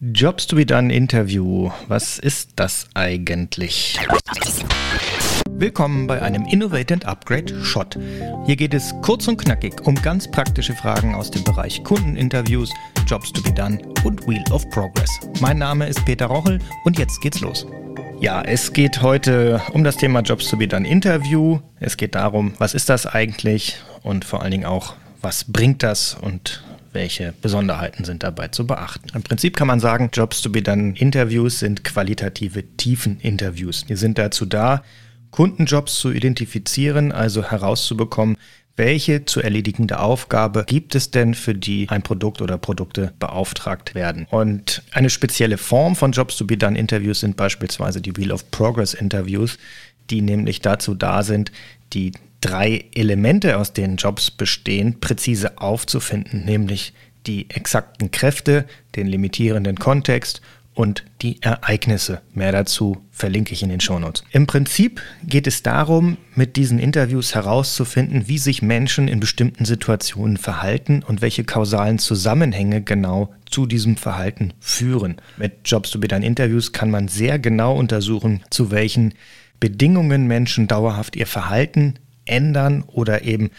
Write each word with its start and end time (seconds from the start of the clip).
Jobs 0.00 0.46
to 0.46 0.54
be 0.54 0.64
done 0.64 0.94
Interview. 0.94 1.72
Was 1.88 2.20
ist 2.20 2.52
das 2.54 2.86
eigentlich? 2.94 3.98
Willkommen 5.50 6.06
bei 6.06 6.22
einem 6.22 6.44
Innovate 6.44 6.94
and 6.94 7.04
Upgrade 7.04 7.64
Shot. 7.64 7.98
Hier 8.46 8.54
geht 8.54 8.74
es 8.74 8.94
kurz 9.02 9.26
und 9.26 9.38
knackig 9.38 9.84
um 9.84 9.96
ganz 9.96 10.30
praktische 10.30 10.72
Fragen 10.74 11.16
aus 11.16 11.32
dem 11.32 11.42
Bereich 11.42 11.82
Kundeninterviews, 11.82 12.72
Jobs 13.08 13.32
to 13.32 13.42
be 13.42 13.52
done 13.52 13.80
und 14.04 14.24
Wheel 14.28 14.44
of 14.52 14.70
Progress. 14.70 15.10
Mein 15.40 15.58
Name 15.58 15.88
ist 15.88 16.04
Peter 16.04 16.26
Rochel 16.26 16.60
und 16.84 16.96
jetzt 16.96 17.20
geht's 17.20 17.40
los. 17.40 17.66
Ja, 18.20 18.42
es 18.42 18.72
geht 18.72 19.02
heute 19.02 19.60
um 19.72 19.82
das 19.82 19.96
Thema 19.96 20.20
Jobs 20.20 20.48
to 20.48 20.56
be 20.56 20.68
done 20.68 20.86
Interview. 20.86 21.58
Es 21.80 21.96
geht 21.96 22.14
darum, 22.14 22.54
was 22.58 22.74
ist 22.74 22.88
das 22.88 23.04
eigentlich 23.04 23.80
und 24.04 24.24
vor 24.24 24.42
allen 24.42 24.52
Dingen 24.52 24.64
auch, 24.64 24.94
was 25.22 25.42
bringt 25.42 25.82
das 25.82 26.14
und 26.14 26.62
welche 26.92 27.34
Besonderheiten 27.42 28.04
sind 28.04 28.22
dabei 28.22 28.48
zu 28.48 28.66
beachten? 28.66 29.08
Im 29.14 29.22
Prinzip 29.22 29.56
kann 29.56 29.66
man 29.66 29.80
sagen, 29.80 30.10
Jobs 30.12 30.40
to 30.40 30.50
be 30.50 30.62
done 30.62 30.94
Interviews 30.96 31.58
sind 31.58 31.84
qualitative 31.84 32.64
Tiefen-Interviews. 32.76 33.84
Die 33.86 33.96
sind 33.96 34.18
dazu 34.18 34.46
da, 34.46 34.82
Kundenjobs 35.30 35.98
zu 35.98 36.10
identifizieren, 36.10 37.12
also 37.12 37.44
herauszubekommen, 37.44 38.36
welche 38.76 39.24
zu 39.24 39.40
erledigende 39.40 39.98
Aufgabe 39.98 40.64
gibt 40.64 40.94
es 40.94 41.10
denn, 41.10 41.34
für 41.34 41.54
die 41.54 41.88
ein 41.88 42.02
Produkt 42.02 42.40
oder 42.40 42.58
Produkte 42.58 43.12
beauftragt 43.18 43.96
werden? 43.96 44.26
Und 44.30 44.82
eine 44.92 45.10
spezielle 45.10 45.58
Form 45.58 45.96
von 45.96 46.12
Jobs 46.12 46.36
to 46.36 46.44
be 46.44 46.56
done 46.56 46.78
Interviews 46.78 47.20
sind 47.20 47.36
beispielsweise 47.36 48.00
die 48.00 48.16
Wheel 48.16 48.30
of 48.30 48.50
Progress 48.52 48.94
Interviews, 48.94 49.58
die 50.10 50.22
nämlich 50.22 50.60
dazu 50.60 50.94
da 50.94 51.24
sind, 51.24 51.50
die 51.92 52.12
drei 52.40 52.84
Elemente, 52.94 53.58
aus 53.58 53.72
denen 53.72 53.96
Jobs 53.96 54.30
bestehen, 54.30 55.00
präzise 55.00 55.58
aufzufinden, 55.58 56.44
nämlich 56.44 56.92
die 57.26 57.50
exakten 57.50 58.10
Kräfte, 58.10 58.64
den 58.96 59.06
limitierenden 59.06 59.76
Kontext 59.76 60.40
und 60.78 61.04
die 61.22 61.42
Ereignisse. 61.42 62.20
Mehr 62.34 62.52
dazu 62.52 62.98
verlinke 63.10 63.52
ich 63.52 63.64
in 63.64 63.68
den 63.68 63.80
Shownotes. 63.80 64.22
Im 64.30 64.46
Prinzip 64.46 65.02
geht 65.24 65.48
es 65.48 65.64
darum, 65.64 66.18
mit 66.36 66.54
diesen 66.54 66.78
Interviews 66.78 67.34
herauszufinden, 67.34 68.28
wie 68.28 68.38
sich 68.38 68.62
Menschen 68.62 69.08
in 69.08 69.18
bestimmten 69.18 69.64
Situationen 69.64 70.36
verhalten 70.36 71.02
und 71.02 71.20
welche 71.20 71.42
kausalen 71.42 71.98
Zusammenhänge 71.98 72.80
genau 72.80 73.34
zu 73.50 73.66
diesem 73.66 73.96
Verhalten 73.96 74.52
führen. 74.60 75.16
Mit 75.36 75.54
Jobs 75.64 75.90
to 75.90 75.98
be 75.98 76.06
done 76.06 76.24
Interviews 76.24 76.72
kann 76.72 76.92
man 76.92 77.08
sehr 77.08 77.40
genau 77.40 77.76
untersuchen, 77.76 78.44
zu 78.50 78.70
welchen 78.70 79.14
Bedingungen 79.58 80.28
Menschen 80.28 80.68
dauerhaft 80.68 81.16
ihr 81.16 81.26
Verhalten 81.26 81.94
ändern 82.28 82.84
oder 82.86 83.22
eben 83.22 83.50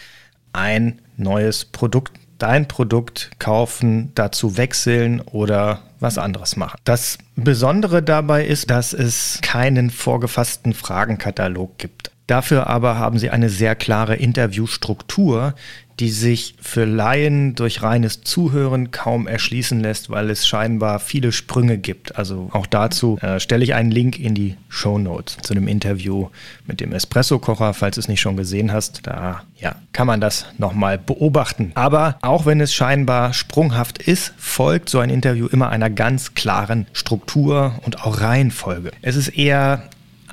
ein 0.52 1.00
neues 1.16 1.64
Produkt, 1.64 2.12
dein 2.38 2.66
Produkt 2.68 3.30
kaufen, 3.38 4.12
dazu 4.14 4.56
wechseln 4.56 5.20
oder 5.20 5.82
was 6.00 6.18
anderes 6.18 6.56
machen. 6.56 6.78
Das 6.84 7.18
Besondere 7.36 8.02
dabei 8.02 8.46
ist, 8.46 8.70
dass 8.70 8.92
es 8.92 9.38
keinen 9.42 9.90
vorgefassten 9.90 10.72
Fragenkatalog 10.72 11.78
gibt. 11.78 12.09
Dafür 12.30 12.68
aber 12.68 12.96
haben 12.96 13.18
sie 13.18 13.30
eine 13.30 13.48
sehr 13.48 13.74
klare 13.74 14.14
Interviewstruktur, 14.14 15.54
die 15.98 16.10
sich 16.10 16.54
für 16.60 16.84
Laien 16.84 17.56
durch 17.56 17.82
reines 17.82 18.22
Zuhören 18.22 18.92
kaum 18.92 19.26
erschließen 19.26 19.80
lässt, 19.80 20.10
weil 20.10 20.30
es 20.30 20.46
scheinbar 20.46 21.00
viele 21.00 21.32
Sprünge 21.32 21.76
gibt. 21.76 22.16
Also 22.16 22.48
auch 22.52 22.68
dazu 22.68 23.18
äh, 23.20 23.40
stelle 23.40 23.64
ich 23.64 23.74
einen 23.74 23.90
Link 23.90 24.16
in 24.16 24.36
die 24.36 24.56
Show 24.68 24.96
Notes 24.96 25.38
zu 25.42 25.54
dem 25.54 25.66
Interview 25.66 26.28
mit 26.68 26.80
dem 26.80 26.92
Espresso-Kocher, 26.92 27.74
falls 27.74 27.96
du 27.96 28.00
es 28.00 28.06
nicht 28.06 28.20
schon 28.20 28.36
gesehen 28.36 28.72
hast. 28.72 29.08
Da 29.08 29.42
ja, 29.58 29.74
kann 29.92 30.06
man 30.06 30.20
das 30.20 30.46
nochmal 30.56 30.98
beobachten. 30.98 31.72
Aber 31.74 32.16
auch 32.22 32.46
wenn 32.46 32.60
es 32.60 32.72
scheinbar 32.72 33.34
sprunghaft 33.34 33.98
ist, 33.98 34.34
folgt 34.38 34.88
so 34.88 35.00
ein 35.00 35.10
Interview 35.10 35.48
immer 35.48 35.70
einer 35.70 35.90
ganz 35.90 36.34
klaren 36.34 36.86
Struktur 36.92 37.74
und 37.84 38.04
auch 38.04 38.20
Reihenfolge. 38.20 38.92
Es 39.02 39.16
ist 39.16 39.36
eher 39.36 39.82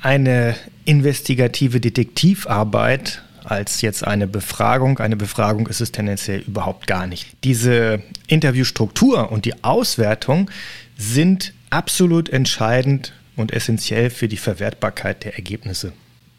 eine 0.02 0.54
investigative 0.84 1.80
Detektivarbeit 1.80 3.22
als 3.44 3.80
jetzt 3.80 4.06
eine 4.06 4.26
Befragung. 4.26 4.98
Eine 4.98 5.16
Befragung 5.16 5.66
ist 5.68 5.80
es 5.80 5.92
tendenziell 5.92 6.40
überhaupt 6.40 6.86
gar 6.86 7.06
nicht. 7.06 7.28
Diese 7.44 8.02
Interviewstruktur 8.26 9.32
und 9.32 9.44
die 9.44 9.64
Auswertung 9.64 10.50
sind 10.96 11.54
absolut 11.70 12.28
entscheidend 12.28 13.12
und 13.36 13.52
essentiell 13.52 14.10
für 14.10 14.28
die 14.28 14.36
Verwertbarkeit 14.36 15.24
der 15.24 15.36
Ergebnisse. 15.36 15.92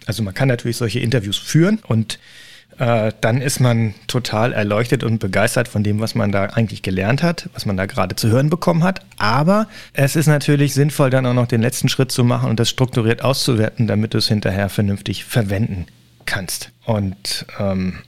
Also 0.06 0.24
man 0.24 0.34
kann 0.34 0.48
natürlich 0.48 0.78
solche 0.78 1.00
Interviews 1.00 1.38
führen 1.38 1.80
und 1.88 2.20
äh, 2.80 3.12
dann 3.20 3.42
ist 3.42 3.60
man 3.60 3.94
total 4.08 4.54
erleuchtet 4.54 5.04
und 5.04 5.20
begeistert 5.20 5.68
von 5.68 5.84
dem, 5.84 6.00
was 6.00 6.16
man 6.16 6.32
da 6.32 6.46
eigentlich 6.46 6.82
gelernt 6.82 7.22
hat, 7.22 7.50
was 7.54 7.66
man 7.66 7.76
da 7.76 7.86
gerade 7.86 8.16
zu 8.16 8.30
hören 8.30 8.50
bekommen 8.50 8.84
hat. 8.84 9.02
Aber 9.18 9.68
es 9.94 10.16
ist 10.16 10.28
natürlich 10.28 10.74
sinnvoll, 10.74 11.10
dann 11.10 11.26
auch 11.26 11.34
noch 11.34 11.48
den 11.48 11.62
letzten 11.62 11.90
Schritt 11.90 12.12
zu 12.12 12.24
machen 12.24 12.50
und 12.50 12.60
das 12.60 12.70
strukturiert 12.70 13.22
auszuwerten, 13.22 13.86
damit 13.86 14.14
du 14.14 14.18
es 14.18 14.30
hinterher 14.30 14.70
vernünftig 14.70 15.26
verwenden 15.26 15.88
kannst. 16.26 16.72
Und 16.86 17.46
ähm, 17.60 18.00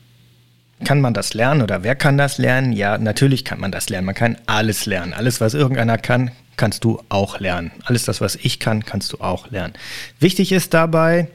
kann 0.86 1.02
man 1.02 1.14
das 1.14 1.34
lernen 1.34 1.62
oder 1.62 1.84
wer 1.84 1.96
kann 1.96 2.18
das 2.18 2.38
lernen? 2.38 2.72
Ja, 2.72 2.98
natürlich 2.98 3.44
kann 3.44 3.60
man 3.60 3.72
das 3.72 3.90
lernen. 3.90 4.06
Man 4.06 4.16
kann 4.16 4.38
alles 4.46 4.86
lernen. 4.86 5.14
Alles, 5.14 5.42
was 5.42 5.54
irgendeiner 5.54 5.98
kann, 5.98 6.32
kannst 6.56 6.86
du 6.86 7.02
auch 7.10 7.40
lernen. 7.40 7.72
Alles 7.84 8.06
das, 8.06 8.22
was 8.22 8.36
ich 8.38 8.60
kann, 8.60 8.86
kannst 8.86 9.12
du 9.12 9.20
auch 9.20 9.52
lernen. 9.52 9.74
Wichtig 10.20 10.54
ist 10.54 10.74
dabei, 10.74 11.28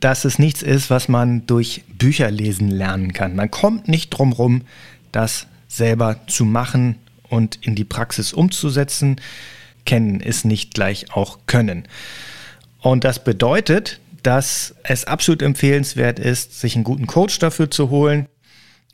dass 0.00 0.24
es 0.24 0.38
nichts 0.38 0.62
ist, 0.62 0.90
was 0.90 1.08
man 1.08 1.46
durch 1.46 1.82
Bücherlesen 1.88 2.68
lernen 2.70 3.12
kann. 3.12 3.34
Man 3.34 3.50
kommt 3.50 3.88
nicht 3.88 4.10
drum 4.10 4.32
rum, 4.32 4.62
das 5.12 5.46
selber 5.68 6.20
zu 6.26 6.44
machen 6.44 6.96
und 7.28 7.56
in 7.62 7.74
die 7.74 7.84
Praxis 7.84 8.32
umzusetzen. 8.32 9.16
Kennen 9.84 10.20
ist 10.20 10.44
nicht 10.44 10.74
gleich 10.74 11.12
auch 11.12 11.38
können. 11.46 11.88
Und 12.80 13.04
das 13.04 13.24
bedeutet, 13.24 14.00
dass 14.22 14.74
es 14.82 15.04
absolut 15.06 15.42
empfehlenswert 15.42 16.18
ist, 16.18 16.60
sich 16.60 16.74
einen 16.74 16.84
guten 16.84 17.06
Coach 17.06 17.38
dafür 17.38 17.70
zu 17.70 17.90
holen. 17.90 18.26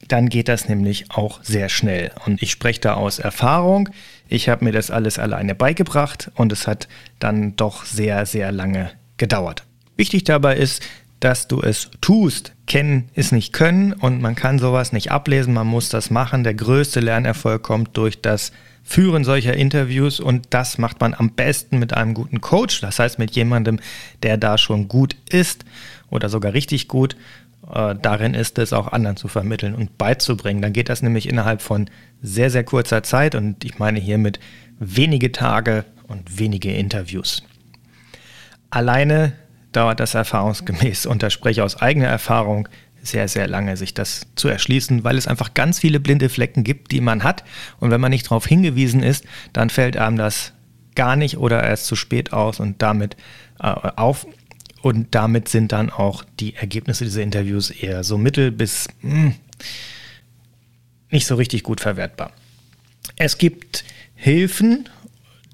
Dann 0.08 0.28
geht 0.28 0.48
das 0.48 0.68
nämlich 0.68 1.10
auch 1.10 1.42
sehr 1.42 1.68
schnell. 1.68 2.10
Und 2.26 2.42
ich 2.42 2.50
spreche 2.50 2.80
da 2.80 2.94
aus 2.94 3.18
Erfahrung. 3.18 3.88
Ich 4.28 4.48
habe 4.48 4.64
mir 4.64 4.72
das 4.72 4.90
alles 4.90 5.18
alleine 5.18 5.54
beigebracht 5.54 6.30
und 6.34 6.52
es 6.52 6.66
hat 6.66 6.88
dann 7.18 7.56
doch 7.56 7.84
sehr, 7.84 8.26
sehr 8.26 8.52
lange 8.52 8.90
gedauert. 9.16 9.64
Wichtig 9.96 10.24
dabei 10.24 10.56
ist, 10.56 10.82
dass 11.20 11.46
du 11.46 11.60
es 11.60 11.90
tust. 12.00 12.52
Kennen 12.66 13.08
ist 13.14 13.32
nicht 13.32 13.52
können 13.52 13.92
und 13.92 14.20
man 14.20 14.34
kann 14.34 14.58
sowas 14.58 14.92
nicht 14.92 15.12
ablesen, 15.12 15.54
man 15.54 15.66
muss 15.66 15.88
das 15.88 16.10
machen. 16.10 16.42
Der 16.42 16.54
größte 16.54 17.00
Lernerfolg 17.00 17.62
kommt 17.62 17.96
durch 17.96 18.20
das 18.20 18.52
Führen 18.82 19.22
solcher 19.22 19.54
Interviews 19.54 20.18
und 20.18 20.48
das 20.50 20.78
macht 20.78 21.00
man 21.00 21.14
am 21.14 21.30
besten 21.30 21.78
mit 21.78 21.94
einem 21.94 22.14
guten 22.14 22.40
Coach, 22.40 22.80
das 22.80 22.98
heißt 22.98 23.18
mit 23.20 23.30
jemandem, 23.30 23.78
der 24.24 24.36
da 24.36 24.58
schon 24.58 24.88
gut 24.88 25.14
ist 25.30 25.64
oder 26.10 26.28
sogar 26.28 26.52
richtig 26.52 26.88
gut 26.88 27.16
äh, 27.72 27.94
darin 28.02 28.34
ist, 28.34 28.58
es 28.58 28.72
auch 28.72 28.88
anderen 28.88 29.16
zu 29.16 29.28
vermitteln 29.28 29.76
und 29.76 29.98
beizubringen. 29.98 30.62
Dann 30.62 30.72
geht 30.72 30.88
das 30.88 31.02
nämlich 31.02 31.28
innerhalb 31.28 31.62
von 31.62 31.88
sehr, 32.20 32.50
sehr 32.50 32.64
kurzer 32.64 33.04
Zeit 33.04 33.36
und 33.36 33.64
ich 33.64 33.78
meine 33.78 34.00
hiermit 34.00 34.40
wenige 34.80 35.30
Tage 35.30 35.84
und 36.08 36.38
wenige 36.38 36.72
Interviews. 36.72 37.44
Alleine 38.70 39.34
dauert 39.72 40.00
das 40.00 40.14
erfahrungsgemäß, 40.14 41.06
und 41.06 41.22
da 41.22 41.30
spreche 41.30 41.64
aus 41.64 41.76
eigener 41.80 42.08
Erfahrung, 42.08 42.68
sehr, 43.02 43.26
sehr 43.26 43.48
lange, 43.48 43.76
sich 43.76 43.94
das 43.94 44.26
zu 44.36 44.48
erschließen, 44.48 45.02
weil 45.04 45.18
es 45.18 45.26
einfach 45.26 45.54
ganz 45.54 45.80
viele 45.80 45.98
blinde 45.98 46.28
Flecken 46.28 46.62
gibt, 46.62 46.92
die 46.92 47.00
man 47.00 47.24
hat. 47.24 47.42
Und 47.80 47.90
wenn 47.90 48.00
man 48.00 48.10
nicht 48.10 48.26
darauf 48.26 48.46
hingewiesen 48.46 49.02
ist, 49.02 49.24
dann 49.52 49.70
fällt 49.70 49.96
einem 49.96 50.16
das 50.16 50.52
gar 50.94 51.16
nicht 51.16 51.38
oder 51.38 51.62
erst 51.62 51.86
zu 51.86 51.96
spät 51.96 52.32
aus 52.32 52.60
und 52.60 52.80
damit 52.80 53.16
äh, 53.58 53.66
auf. 53.66 54.26
Und 54.82 55.14
damit 55.14 55.48
sind 55.48 55.72
dann 55.72 55.90
auch 55.90 56.24
die 56.40 56.54
Ergebnisse 56.54 57.04
dieser 57.04 57.22
Interviews 57.22 57.70
eher 57.70 58.04
so 58.04 58.18
mittel 58.18 58.50
bis 58.50 58.88
mh, 59.02 59.12
hm, 59.12 59.34
nicht 61.10 61.26
so 61.26 61.34
richtig 61.34 61.62
gut 61.62 61.80
verwertbar. 61.80 62.32
Es 63.16 63.38
gibt 63.38 63.84
Hilfen 64.14 64.88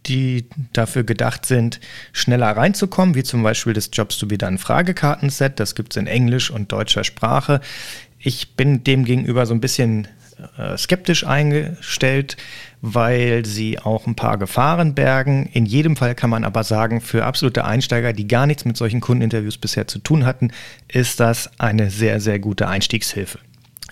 die 0.08 0.46
dafür 0.72 1.04
gedacht 1.04 1.46
sind, 1.46 1.80
schneller 2.12 2.56
reinzukommen, 2.56 3.14
wie 3.14 3.22
zum 3.22 3.42
Beispiel 3.42 3.72
das 3.72 3.90
Jobs 3.92 4.18
to 4.18 4.26
be 4.26 4.38
Done 4.38 4.58
Fragekartenset. 4.58 5.60
Das 5.60 5.74
gibt 5.74 5.92
es 5.92 5.96
in 5.96 6.06
Englisch 6.06 6.50
und 6.50 6.72
deutscher 6.72 7.04
Sprache. 7.04 7.60
Ich 8.18 8.56
bin 8.56 8.82
dem 8.84 9.04
gegenüber 9.04 9.46
so 9.46 9.54
ein 9.54 9.60
bisschen 9.60 10.08
äh, 10.56 10.76
skeptisch 10.76 11.24
eingestellt, 11.26 12.36
weil 12.80 13.44
sie 13.44 13.78
auch 13.78 14.06
ein 14.06 14.14
paar 14.14 14.38
Gefahren 14.38 14.94
bergen. 14.94 15.46
In 15.52 15.66
jedem 15.66 15.96
Fall 15.96 16.14
kann 16.14 16.30
man 16.30 16.44
aber 16.44 16.64
sagen, 16.64 17.00
für 17.00 17.24
absolute 17.24 17.64
Einsteiger, 17.64 18.12
die 18.12 18.28
gar 18.28 18.46
nichts 18.46 18.64
mit 18.64 18.76
solchen 18.76 19.00
Kundeninterviews 19.00 19.58
bisher 19.58 19.88
zu 19.88 19.98
tun 19.98 20.24
hatten, 20.24 20.52
ist 20.86 21.20
das 21.20 21.50
eine 21.58 21.90
sehr, 21.90 22.20
sehr 22.20 22.38
gute 22.38 22.68
Einstiegshilfe. 22.68 23.38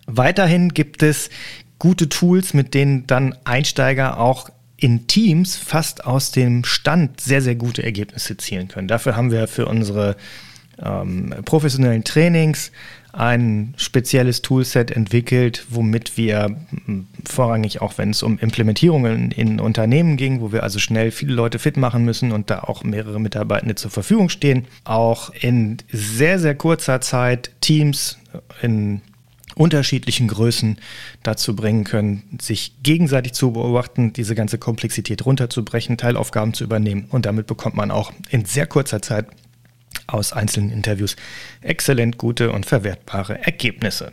Weiterhin 0.07 0.69
gibt 0.69 1.03
es 1.03 1.31
gute 1.79 2.09
Tools, 2.09 2.55
mit 2.55 2.75
denen 2.75 3.07
dann 3.07 3.35
Einsteiger 3.45 4.19
auch 4.19 4.49
in 4.77 5.07
Teams 5.07 5.57
fast 5.57 6.05
aus 6.05 6.31
dem 6.31 6.65
Stand 6.65 7.21
sehr, 7.21 7.43
sehr 7.43 7.55
gute 7.55 7.83
Ergebnisse 7.83 8.37
zielen 8.37 8.69
können. 8.69 8.89
Dafür 8.89 9.17
haben 9.17 9.31
wir 9.31 9.49
für 9.49 9.67
unsere 9.67 10.17
ähm, 10.83 11.35
professionellen 11.45 12.05
Trainings 12.05 12.73
ein 13.13 13.73
spezielles 13.79 14.43
Toolset 14.43 14.91
entwickelt, 14.91 15.65
womit 15.71 16.19
wir 16.19 16.55
vorrangig 17.25 17.81
auch, 17.81 17.97
wenn 17.97 18.11
es 18.11 18.23
um 18.23 18.39
Implementierungen 18.39 19.31
in 19.31 19.59
Unternehmen 19.59 20.19
ging, 20.19 20.43
wo 20.43 20.53
wir 20.53 20.63
also 20.63 20.79
schnell 20.79 21.11
viele 21.11 21.33
Leute 21.33 21.59
fit 21.59 21.79
machen 21.79 22.05
müssen 22.05 22.31
und 22.31 22.51
da 22.51 22.61
auch 22.61 22.85
mehrere 22.85 23.19
Mitarbeitende 23.19 23.75
zur 23.75 23.91
Verfügung 23.91 24.29
stehen, 24.29 24.67
auch 24.85 25.31
in 25.41 25.79
sehr, 25.91 26.39
sehr 26.39 26.55
kurzer 26.55 27.01
Zeit 27.01 27.53
Teams 27.63 28.19
in 28.61 29.01
unterschiedlichen 29.57 30.29
Größen 30.29 30.79
dazu 31.23 31.57
bringen 31.57 31.85
können, 31.85 32.39
sich 32.41 32.75
gegenseitig 32.83 33.33
zu 33.33 33.53
beobachten, 33.53 34.13
diese 34.13 34.35
ganze 34.35 34.59
Komplexität 34.59 35.25
runterzubrechen, 35.25 35.97
Teilaufgaben 35.97 36.55
zu 36.55 36.63
übernehmen. 36.63 37.07
Und 37.09 37.27
damit 37.27 37.47
bekommt 37.47 37.75
man 37.75 37.91
auch 37.91 38.13
in 38.29 38.45
sehr 38.45 38.67
kurzer 38.67 39.01
Zeit 39.01 39.27
aus 40.07 40.33
einzelnen 40.33 40.71
Interviews 40.71 41.17
exzellent 41.63 42.19
gute 42.19 42.53
und 42.53 42.67
verwertbare 42.67 43.45
Ergebnisse. 43.45 44.13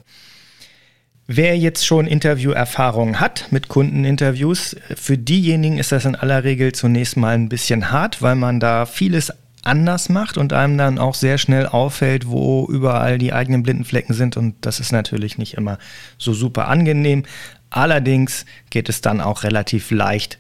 Wer 1.28 1.57
jetzt 1.57 1.86
schon 1.86 2.07
Interviewerfahrung 2.07 3.19
hat 3.19 3.48
mit 3.51 3.69
Kundeninterviews, 3.69 4.75
für 4.96 5.18
diejenigen 5.18 5.78
ist 5.78 5.92
das 5.92 6.06
in 6.06 6.16
aller 6.16 6.44
Regel 6.44 6.74
zunächst 6.74 7.16
mal 7.16 7.36
ein 7.36 7.48
bisschen 7.48 7.92
hart, 7.92 8.22
weil 8.22 8.36
man 8.36 8.60
da 8.60 8.86
vieles 8.86 9.31
anders 9.63 10.10
macht 10.10 10.38
und 10.38 10.54
einem 10.54 10.77
dann 10.77 11.00
auch 11.00 11.15
sehr 11.15 11.38
schnell 11.38 11.68
auffällt, 11.68 12.27
wo 12.27 12.68
überall 12.68 13.18
die 13.18 13.33
eigenen 13.33 13.63
blinden 13.63 13.86
Flecken 13.86 14.13
sind. 14.13 14.38
Und 14.38 14.56
das 14.62 14.80
ist 14.80 14.92
natürlich 14.92 15.38
nicht 15.38 15.56
immer 15.56 15.80
so 16.18 16.33
super 16.33 16.68
angenehm. 16.68 17.24
Allerdings 17.69 18.45
geht 18.69 18.89
es 18.89 19.01
dann 19.01 19.21
auch 19.21 19.44
relativ 19.44 19.89
leicht, 19.89 20.38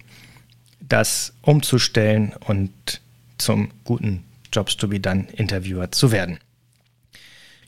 das 0.81 1.33
umzustellen 1.41 2.33
und 2.45 3.01
zum 3.37 3.71
guten 3.85 4.23
Jobs 4.51 4.77
to 4.77 4.87
be 4.87 4.99
done 4.99 5.27
Interviewer 5.33 5.91
zu 5.91 6.11
werden. 6.11 6.37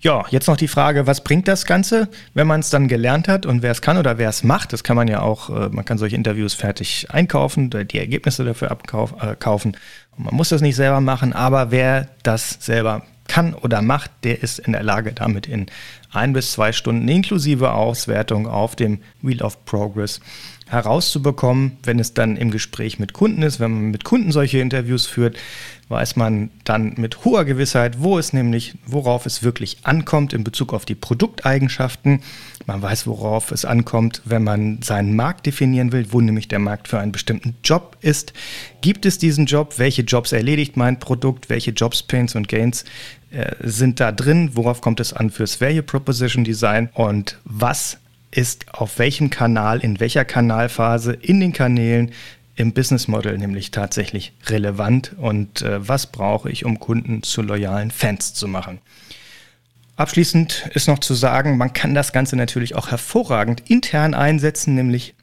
Ja, 0.01 0.25
jetzt 0.29 0.47
noch 0.47 0.57
die 0.57 0.67
Frage, 0.67 1.07
was 1.07 1.23
bringt 1.23 1.47
das 1.47 1.65
Ganze, 1.65 2.09
wenn 2.33 2.47
man 2.47 2.59
es 2.59 2.69
dann 2.69 2.87
gelernt 2.87 3.27
hat 3.27 3.45
und 3.45 3.63
wer 3.63 3.71
es 3.71 3.81
kann 3.81 3.97
oder 3.97 4.17
wer 4.17 4.29
es 4.29 4.43
macht. 4.43 4.73
Das 4.73 4.83
kann 4.83 4.95
man 4.95 5.07
ja 5.07 5.21
auch, 5.21 5.49
äh, 5.49 5.69
man 5.69 5.85
kann 5.85 5.97
solche 5.97 6.15
Interviews 6.15 6.53
fertig 6.53 7.07
einkaufen, 7.09 7.69
die 7.69 7.99
Ergebnisse 7.99 8.43
dafür 8.43 8.71
abkaufen. 8.71 9.73
Äh, 9.73 9.77
man 10.17 10.35
muss 10.35 10.49
das 10.49 10.61
nicht 10.61 10.75
selber 10.75 11.01
machen, 11.01 11.33
aber 11.33 11.71
wer 11.71 12.07
das 12.23 12.57
selber 12.59 13.03
kann 13.27 13.53
oder 13.53 13.81
macht, 13.81 14.11
der 14.23 14.41
ist 14.43 14.59
in 14.59 14.73
der 14.73 14.83
Lage, 14.83 15.13
damit 15.13 15.47
in 15.47 15.67
ein 16.11 16.33
bis 16.33 16.51
zwei 16.51 16.71
Stunden 16.71 17.07
inklusive 17.07 17.73
Auswertung 17.73 18.47
auf 18.47 18.75
dem 18.75 18.99
Wheel 19.21 19.41
of 19.41 19.65
Progress 19.65 20.21
herauszubekommen, 20.67 21.77
wenn 21.83 21.99
es 21.99 22.13
dann 22.13 22.37
im 22.37 22.49
Gespräch 22.49 22.97
mit 22.97 23.13
Kunden 23.13 23.43
ist, 23.43 23.59
wenn 23.59 23.71
man 23.71 23.91
mit 23.91 24.03
Kunden 24.03 24.31
solche 24.31 24.59
Interviews 24.59 25.05
führt, 25.05 25.37
weiß 25.89 26.15
man 26.15 26.49
dann 26.63 26.95
mit 26.97 27.23
hoher 27.23 27.45
Gewissheit, 27.45 28.01
wo 28.01 28.17
es 28.17 28.33
nämlich, 28.33 28.73
worauf 28.87 29.27
es 29.27 29.43
wirklich 29.43 29.77
ankommt 29.83 30.33
in 30.33 30.43
Bezug 30.43 30.73
auf 30.73 30.85
die 30.85 30.95
Produkteigenschaften. 30.95 32.21
Man 32.65 32.81
weiß, 32.81 33.05
worauf 33.05 33.51
es 33.51 33.63
ankommt, 33.63 34.21
wenn 34.25 34.43
man 34.43 34.81
seinen 34.81 35.15
Markt 35.15 35.45
definieren 35.45 35.91
will, 35.91 36.07
wo 36.11 36.19
nämlich 36.19 36.47
der 36.47 36.59
Markt 36.59 36.87
für 36.87 36.99
einen 36.99 37.11
bestimmten 37.11 37.55
Job 37.63 37.97
ist. 38.01 38.33
Gibt 38.81 39.05
es 39.05 39.17
diesen 39.17 39.45
Job? 39.45 39.75
Welche 39.77 40.01
Jobs 40.01 40.31
erledigt 40.31 40.75
mein 40.75 40.99
Produkt? 40.99 41.49
Welche 41.49 41.71
Jobs, 41.71 42.01
Pains 42.01 42.35
und 42.35 42.47
Gains 42.47 42.83
äh, 43.31 43.53
sind 43.61 43.99
da 43.99 44.11
drin? 44.11 44.51
Worauf 44.53 44.81
kommt 44.81 44.99
es 44.99 45.13
an 45.13 45.29
fürs 45.29 45.61
Value 45.61 45.83
Proposition 45.83 46.43
Design? 46.43 46.89
Und 46.93 47.39
was 47.45 47.97
ist 48.31 48.73
auf 48.73 48.97
welchem 48.99 49.29
Kanal, 49.29 49.79
in 49.79 49.99
welcher 49.99 50.25
Kanalphase, 50.25 51.13
in 51.13 51.39
den 51.39 51.53
Kanälen 51.53 52.11
im 52.55 52.73
Business 52.73 53.07
Model 53.07 53.37
nämlich 53.37 53.71
tatsächlich 53.71 54.33
relevant 54.47 55.11
und 55.17 55.61
äh, 55.61 55.87
was 55.87 56.07
brauche 56.07 56.49
ich, 56.49 56.65
um 56.65 56.79
Kunden 56.79 57.21
zu 57.21 57.41
loyalen 57.41 57.91
Fans 57.91 58.33
zu 58.33 58.47
machen. 58.47 58.79
Abschließend 59.95 60.69
ist 60.73 60.87
noch 60.87 60.99
zu 60.99 61.13
sagen, 61.13 61.57
man 61.57 61.71
kann 61.71 61.95
das 61.95 62.11
Ganze 62.11 62.35
natürlich 62.35 62.75
auch 62.75 62.91
hervorragend 62.91 63.69
intern 63.69 64.13
einsetzen, 64.13 64.75
nämlich 64.75 65.15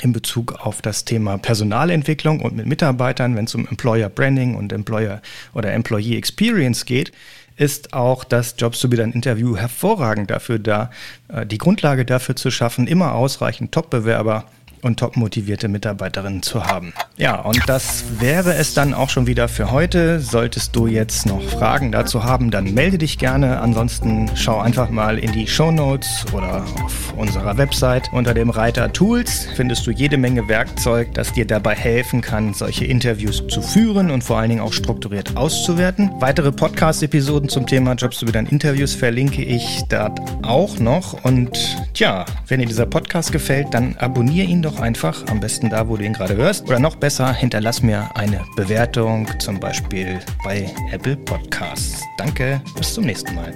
in 0.00 0.12
Bezug 0.12 0.52
auf 0.54 0.82
das 0.82 1.04
Thema 1.04 1.38
Personalentwicklung 1.38 2.40
und 2.40 2.56
mit 2.56 2.66
Mitarbeitern, 2.66 3.36
wenn 3.36 3.44
es 3.46 3.54
um 3.54 3.66
Employer 3.66 4.08
Branding 4.08 4.54
und 4.54 4.72
Employer 4.72 5.20
oder 5.54 5.72
Employee 5.72 6.16
Experience 6.16 6.84
geht, 6.84 7.12
ist 7.56 7.94
auch 7.94 8.24
das 8.24 8.54
Jobs 8.58 8.80
to 8.80 8.88
be 8.88 8.96
done 8.96 9.12
Interview 9.12 9.56
hervorragend 9.56 10.30
dafür 10.30 10.58
da, 10.58 10.90
äh, 11.28 11.46
die 11.46 11.58
Grundlage 11.58 12.04
dafür 12.04 12.36
zu 12.36 12.50
schaffen, 12.50 12.86
immer 12.86 13.14
ausreichend 13.14 13.72
Top-Bewerber 13.72 14.44
und 14.86 14.98
top 14.98 15.16
motivierte 15.16 15.68
Mitarbeiterinnen 15.68 16.42
zu 16.42 16.64
haben. 16.64 16.94
Ja, 17.16 17.40
und 17.40 17.68
das 17.68 18.04
wäre 18.20 18.54
es 18.54 18.74
dann 18.74 18.94
auch 18.94 19.10
schon 19.10 19.26
wieder 19.26 19.48
für 19.48 19.70
heute. 19.70 20.20
Solltest 20.20 20.76
du 20.76 20.86
jetzt 20.86 21.26
noch 21.26 21.42
Fragen 21.42 21.92
dazu 21.92 22.24
haben, 22.24 22.50
dann 22.50 22.72
melde 22.74 22.98
dich 22.98 23.18
gerne. 23.18 23.60
Ansonsten 23.60 24.30
schau 24.34 24.60
einfach 24.60 24.90
mal 24.90 25.18
in 25.18 25.32
die 25.32 25.46
Show 25.46 25.70
Notes 25.70 26.24
oder 26.32 26.64
auf 26.84 27.14
unserer 27.16 27.56
Website. 27.56 28.10
Unter 28.12 28.34
dem 28.34 28.50
Reiter 28.50 28.92
Tools 28.92 29.48
findest 29.56 29.86
du 29.86 29.90
jede 29.90 30.16
Menge 30.16 30.48
Werkzeug, 30.48 31.12
das 31.14 31.32
dir 31.32 31.46
dabei 31.46 31.74
helfen 31.74 32.20
kann, 32.20 32.54
solche 32.54 32.84
Interviews 32.84 33.42
zu 33.48 33.62
führen 33.62 34.10
und 34.10 34.22
vor 34.22 34.38
allen 34.38 34.50
Dingen 34.50 34.60
auch 34.60 34.72
strukturiert 34.72 35.36
auszuwerten. 35.36 36.10
Weitere 36.20 36.52
Podcast-Episoden 36.52 37.48
zum 37.48 37.66
Thema 37.66 37.94
Jobs 37.94 38.20
sowie 38.20 38.32
dann 38.32 38.46
Interviews 38.46 38.94
verlinke 38.94 39.42
ich 39.42 39.82
dort 39.88 40.20
auch 40.42 40.78
noch. 40.78 41.24
Und 41.24 41.78
tja, 41.94 42.24
wenn 42.46 42.60
dir 42.60 42.66
dieser 42.66 42.86
Podcast 42.86 43.32
gefällt, 43.32 43.72
dann 43.72 43.96
abonniere 43.96 44.46
ihn 44.46 44.62
doch 44.62 44.75
doch 44.76 44.82
einfach, 44.82 45.24
am 45.28 45.40
besten 45.40 45.70
da, 45.70 45.88
wo 45.88 45.96
du 45.96 46.04
ihn 46.04 46.12
gerade 46.12 46.36
hörst. 46.36 46.66
Oder 46.68 46.78
noch 46.78 46.96
besser, 46.96 47.32
hinterlass 47.32 47.82
mir 47.82 48.08
eine 48.14 48.44
Bewertung, 48.56 49.28
zum 49.38 49.58
Beispiel 49.58 50.20
bei 50.44 50.70
Apple 50.92 51.16
Podcasts. 51.16 52.02
Danke, 52.18 52.60
bis 52.76 52.94
zum 52.94 53.04
nächsten 53.04 53.34
Mal. 53.34 53.52